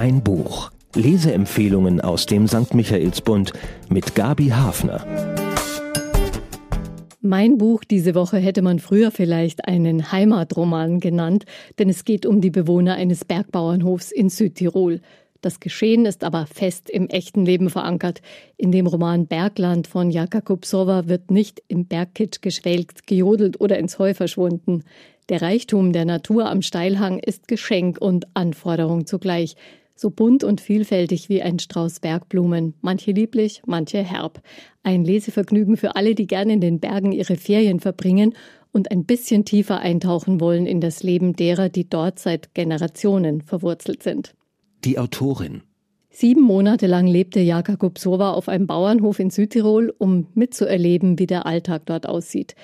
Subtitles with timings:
[0.00, 0.70] Ein Buch.
[0.94, 2.72] Leseempfehlungen aus dem St.
[2.72, 3.52] Michaelsbund
[3.90, 5.04] mit Gabi Hafner.
[7.20, 11.44] Mein Buch diese Woche hätte man früher vielleicht einen Heimatroman genannt,
[11.78, 15.02] denn es geht um die Bewohner eines Bergbauernhofs in Südtirol.
[15.42, 18.22] Das Geschehen ist aber fest im echten Leben verankert.
[18.56, 23.98] In dem Roman Bergland von Jaka Kupsova wird nicht im Bergkitsch geschwelgt, gejodelt oder ins
[23.98, 24.82] Heu verschwunden.
[25.28, 29.56] Der Reichtum der Natur am Steilhang ist Geschenk und Anforderung zugleich
[30.00, 34.40] so bunt und vielfältig wie ein Strauß Bergblumen, manche lieblich, manche herb.
[34.82, 38.34] Ein Lesevergnügen für alle, die gerne in den Bergen ihre Ferien verbringen
[38.72, 44.02] und ein bisschen tiefer eintauchen wollen in das Leben derer, die dort seit Generationen verwurzelt
[44.02, 44.34] sind.
[44.84, 45.62] Die Autorin
[46.08, 51.46] Sieben Monate lang lebte Jaka Kupsova auf einem Bauernhof in Südtirol, um mitzuerleben, wie der
[51.46, 52.56] Alltag dort aussieht.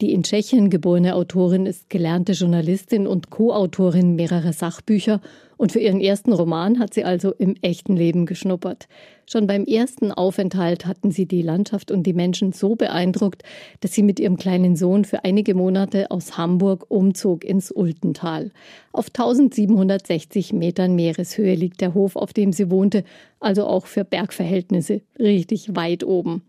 [0.00, 5.20] Die in Tschechien geborene Autorin ist gelernte Journalistin und Co-Autorin mehrerer Sachbücher
[5.56, 8.88] und für ihren ersten Roman hat sie also im echten Leben geschnuppert.
[9.30, 13.44] Schon beim ersten Aufenthalt hatten sie die Landschaft und die Menschen so beeindruckt,
[13.80, 18.50] dass sie mit ihrem kleinen Sohn für einige Monate aus Hamburg umzog ins Ultental.
[18.92, 23.04] Auf 1760 Metern Meereshöhe liegt der Hof, auf dem sie wohnte,
[23.38, 26.42] also auch für Bergverhältnisse richtig weit oben.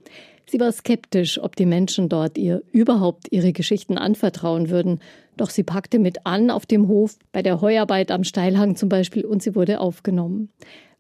[0.47, 4.99] Sie war skeptisch, ob die Menschen dort ihr überhaupt ihre Geschichten anvertrauen würden.
[5.37, 9.25] Doch sie packte mit an auf dem Hof, bei der Heuarbeit am Steilhang zum Beispiel,
[9.25, 10.49] und sie wurde aufgenommen.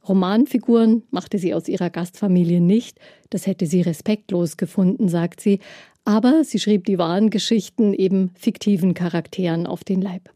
[0.07, 5.59] Romanfiguren machte sie aus ihrer Gastfamilie nicht, das hätte sie respektlos gefunden, sagt sie,
[6.03, 10.29] aber sie schrieb die wahren Geschichten eben fiktiven Charakteren auf den Leib.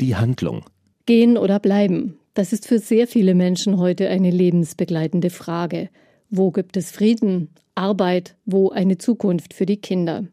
[0.00, 0.64] Die Handlung.
[1.06, 5.90] Gehen oder bleiben, das ist für sehr viele Menschen heute eine lebensbegleitende Frage.
[6.30, 10.24] Wo gibt es Frieden, Arbeit, wo eine Zukunft für die Kinder?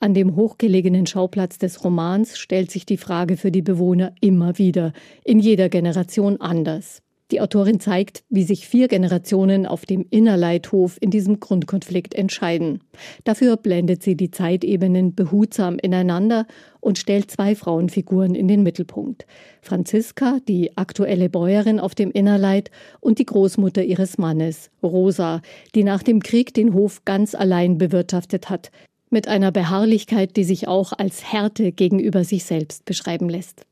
[0.00, 4.92] An dem hochgelegenen Schauplatz des Romans stellt sich die Frage für die Bewohner immer wieder,
[5.24, 7.02] in jeder Generation anders.
[7.30, 12.80] Die Autorin zeigt, wie sich vier Generationen auf dem Innerleithof in diesem Grundkonflikt entscheiden.
[13.24, 16.46] Dafür blendet sie die Zeitebenen behutsam ineinander
[16.80, 19.26] und stellt zwei Frauenfiguren in den Mittelpunkt.
[19.60, 22.70] Franziska, die aktuelle Bäuerin auf dem Innerleit,
[23.00, 25.42] und die Großmutter ihres Mannes, Rosa,
[25.74, 28.70] die nach dem Krieg den Hof ganz allein bewirtschaftet hat,
[29.10, 33.67] mit einer Beharrlichkeit, die sich auch als Härte gegenüber sich selbst beschreiben lässt.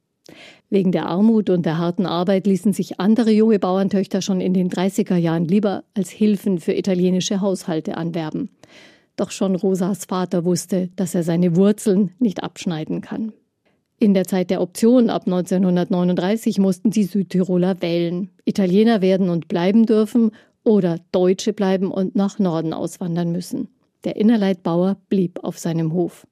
[0.71, 4.71] Wegen der Armut und der harten Arbeit ließen sich andere junge Bauerntöchter schon in den
[4.71, 8.51] 30er Jahren lieber als Hilfen für italienische Haushalte anwerben.
[9.17, 13.33] Doch schon Rosas Vater wusste, dass er seine Wurzeln nicht abschneiden kann.
[13.99, 19.87] In der Zeit der Option ab 1939 mussten die Südtiroler wählen, Italiener werden und bleiben
[19.87, 20.33] dürfen
[20.65, 23.69] oder Deutsche bleiben und nach Norden auswandern müssen.
[24.05, 26.27] Der Innerleitbauer blieb auf seinem Hof.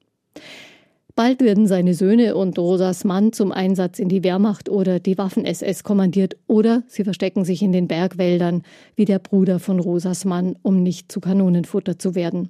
[1.15, 5.85] Bald werden seine Söhne und Rosas Mann zum Einsatz in die Wehrmacht oder die Waffen-SS
[5.85, 8.63] kommandiert oder sie verstecken sich in den Bergwäldern,
[8.97, 12.49] wie der Bruder von Rosas Mann, um nicht zu Kanonenfutter zu werden.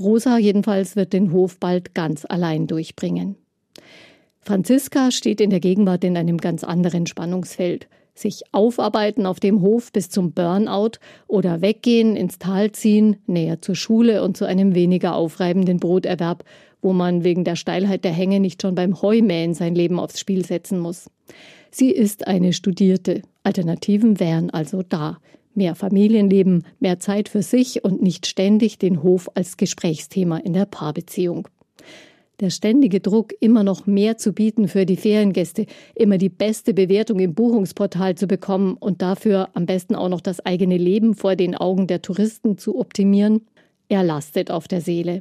[0.00, 3.36] Rosa jedenfalls wird den Hof bald ganz allein durchbringen.
[4.40, 7.86] Franziska steht in der Gegenwart in einem ganz anderen Spannungsfeld.
[8.14, 10.98] Sich aufarbeiten auf dem Hof bis zum Burnout
[11.28, 16.44] oder weggehen, ins Tal ziehen, näher zur Schule und zu einem weniger aufreibenden Broterwerb
[16.82, 20.44] wo man wegen der Steilheit der Hänge nicht schon beim Heumähen sein Leben aufs Spiel
[20.44, 21.08] setzen muss.
[21.70, 23.22] Sie ist eine Studierte.
[23.44, 25.18] Alternativen wären also da.
[25.54, 30.66] Mehr Familienleben, mehr Zeit für sich und nicht ständig den Hof als Gesprächsthema in der
[30.66, 31.48] Paarbeziehung.
[32.40, 37.20] Der ständige Druck, immer noch mehr zu bieten für die Feriengäste, immer die beste Bewertung
[37.20, 41.54] im Buchungsportal zu bekommen und dafür am besten auch noch das eigene Leben vor den
[41.54, 43.42] Augen der Touristen zu optimieren,
[43.88, 45.20] er lastet auf der Seele.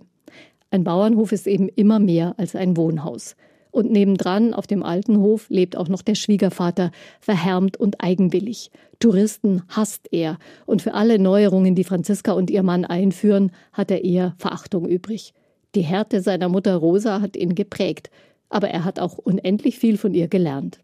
[0.71, 3.35] Ein Bauernhof ist eben immer mehr als ein Wohnhaus.
[3.71, 8.71] Und nebendran auf dem alten Hof lebt auch noch der Schwiegervater, verhärmt und eigenwillig.
[8.99, 14.03] Touristen hasst er, und für alle Neuerungen, die Franziska und ihr Mann einführen, hat er
[14.03, 15.33] eher Verachtung übrig.
[15.75, 18.09] Die Härte seiner Mutter Rosa hat ihn geprägt,
[18.49, 20.79] aber er hat auch unendlich viel von ihr gelernt.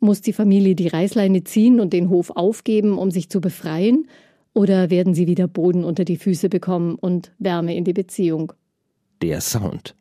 [0.00, 4.08] Muss die Familie die Reißleine ziehen und den Hof aufgeben, um sich zu befreien?
[4.52, 8.52] Oder werden sie wieder Boden unter die Füße bekommen und Wärme in die Beziehung?
[9.22, 9.94] Der Sound.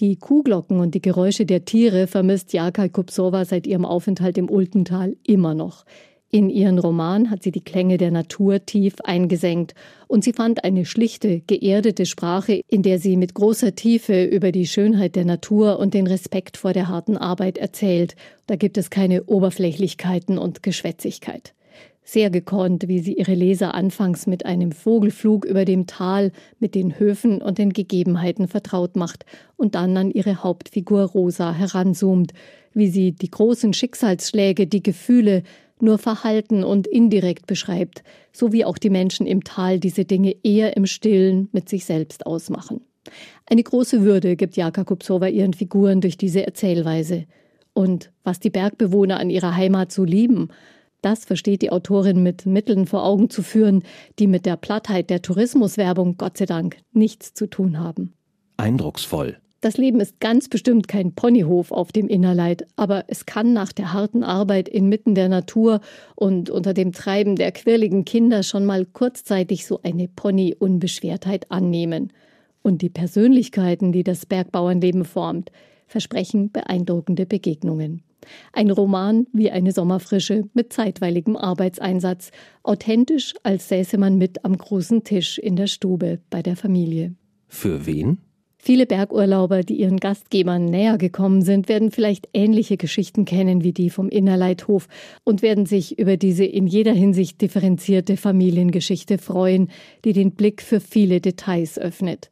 [0.00, 5.16] Die Kuhglocken und die Geräusche der Tiere vermisst Jaka Kupsova seit ihrem Aufenthalt im Ultental
[5.24, 5.84] immer noch.
[6.30, 9.74] In ihren Roman hat sie die Klänge der Natur tief eingesenkt
[10.08, 14.66] und sie fand eine schlichte, geerdete Sprache, in der sie mit großer Tiefe über die
[14.66, 18.16] Schönheit der Natur und den Respekt vor der harten Arbeit erzählt.
[18.46, 21.54] Da gibt es keine Oberflächlichkeiten und Geschwätzigkeit
[22.04, 26.98] sehr gekonnt, wie sie ihre Leser anfangs mit einem Vogelflug über dem Tal, mit den
[26.98, 29.24] Höfen und den Gegebenheiten vertraut macht
[29.56, 32.32] und dann an ihre Hauptfigur Rosa heranzoomt,
[32.74, 35.42] wie sie die großen Schicksalsschläge, die Gefühle
[35.80, 38.02] nur Verhalten und indirekt beschreibt,
[38.32, 42.26] so wie auch die Menschen im Tal diese Dinge eher im Stillen mit sich selbst
[42.26, 42.80] ausmachen.
[43.46, 47.26] Eine große Würde gibt Jaka Kupsova ihren Figuren durch diese Erzählweise.
[47.74, 50.48] Und was die Bergbewohner an ihrer Heimat so lieben,
[51.02, 53.82] das versteht die Autorin mit Mitteln vor Augen zu führen,
[54.18, 58.14] die mit der Plattheit der Tourismuswerbung Gott sei Dank nichts zu tun haben.
[58.56, 59.36] Eindrucksvoll.
[59.62, 63.92] Das Leben ist ganz bestimmt kein Ponyhof auf dem Innerleid, aber es kann nach der
[63.92, 65.80] harten Arbeit inmitten der Natur
[66.16, 72.12] und unter dem Treiben der quirligen Kinder schon mal kurzzeitig so eine Pony-Unbeschwertheit annehmen.
[72.62, 75.52] Und die Persönlichkeiten, die das Bergbauernleben formt,
[75.86, 78.02] versprechen beeindruckende Begegnungen.
[78.52, 82.30] Ein Roman wie eine Sommerfrische mit zeitweiligem Arbeitseinsatz,
[82.62, 87.14] authentisch, als säße man mit am großen Tisch in der Stube bei der Familie.
[87.48, 88.18] Für wen?
[88.64, 93.90] Viele Bergurlauber, die ihren Gastgebern näher gekommen sind, werden vielleicht ähnliche Geschichten kennen wie die
[93.90, 94.86] vom Innerleithof
[95.24, 99.68] und werden sich über diese in jeder Hinsicht differenzierte Familiengeschichte freuen,
[100.04, 102.30] die den Blick für viele Details öffnet.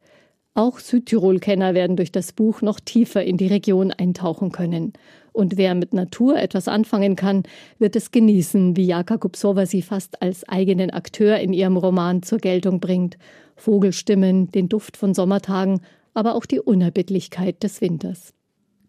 [0.54, 4.92] Auch Südtirol-Kenner werden durch das Buch noch tiefer in die Region eintauchen können.
[5.32, 7.44] Und wer mit Natur etwas anfangen kann,
[7.78, 12.38] wird es genießen, wie Jaka Kupsova sie fast als eigenen Akteur in ihrem Roman zur
[12.38, 13.16] Geltung bringt.
[13.54, 15.80] Vogelstimmen, den Duft von Sommertagen
[16.14, 18.34] aber auch die Unerbittlichkeit des Winters.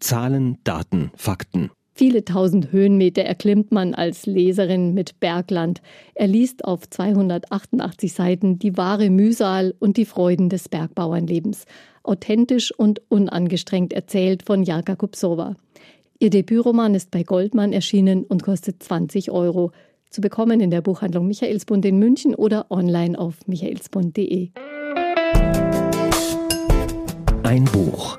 [0.00, 1.70] Zahlen, Daten, Fakten.
[1.94, 5.82] Viele tausend Höhenmeter erklimmt man als Leserin mit Bergland.
[6.14, 11.66] Er liest auf 288 Seiten die wahre Mühsal und die Freuden des Bergbauernlebens.
[12.02, 15.54] Authentisch und unangestrengt erzählt von Jaka Kupsova.
[16.18, 19.72] Ihr Debütroman ist bei Goldmann erschienen und kostet 20 Euro.
[20.08, 24.50] Zu bekommen in der Buchhandlung Michaelsbund in München oder online auf michaelsbund.de.
[27.42, 28.18] Ein Buch.